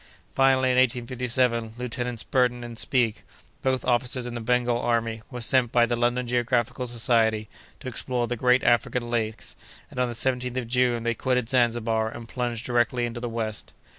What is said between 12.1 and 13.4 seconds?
plunged directly into the